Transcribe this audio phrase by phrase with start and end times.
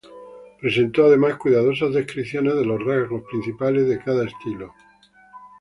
[0.59, 4.73] Presentó además cuidadosas descripciones de los rasgos principales de cada estilo.